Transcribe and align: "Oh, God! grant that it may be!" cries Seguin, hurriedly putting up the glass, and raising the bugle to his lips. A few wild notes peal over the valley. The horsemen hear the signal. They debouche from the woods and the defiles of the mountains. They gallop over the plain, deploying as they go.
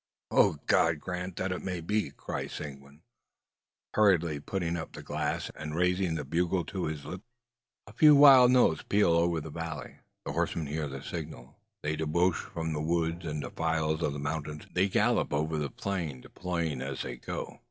"Oh, 0.31 0.57
God! 0.65 0.99
grant 0.99 1.35
that 1.35 1.51
it 1.51 1.61
may 1.63 1.79
be!" 1.79 2.09
cries 2.09 2.53
Seguin, 2.53 3.03
hurriedly 3.93 4.39
putting 4.39 4.75
up 4.75 4.93
the 4.93 5.03
glass, 5.03 5.51
and 5.55 5.75
raising 5.75 6.15
the 6.15 6.25
bugle 6.25 6.65
to 6.65 6.85
his 6.85 7.05
lips. 7.05 7.23
A 7.85 7.93
few 7.93 8.15
wild 8.15 8.49
notes 8.49 8.81
peal 8.81 9.11
over 9.11 9.39
the 9.39 9.51
valley. 9.51 9.97
The 10.25 10.31
horsemen 10.31 10.65
hear 10.65 10.87
the 10.87 11.03
signal. 11.03 11.59
They 11.83 11.95
debouche 11.95 12.43
from 12.51 12.73
the 12.73 12.81
woods 12.81 13.27
and 13.27 13.43
the 13.43 13.49
defiles 13.49 14.01
of 14.01 14.13
the 14.13 14.19
mountains. 14.19 14.65
They 14.73 14.89
gallop 14.89 15.31
over 15.31 15.59
the 15.59 15.69
plain, 15.69 16.21
deploying 16.21 16.81
as 16.81 17.03
they 17.03 17.17
go. 17.17 17.59